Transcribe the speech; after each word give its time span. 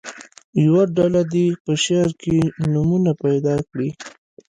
یوه 0.65 0.83
ډله 0.97 1.21
دې 1.33 1.47
په 1.63 1.71
شعر 1.83 2.09
کې 2.21 2.37
نومونه 2.71 3.11
پیدا 3.23 3.55
کړي. 3.69 3.89